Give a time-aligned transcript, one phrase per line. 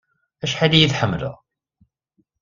[0.43, 1.35] Acḥal ay iyi-tḥemmleḍ?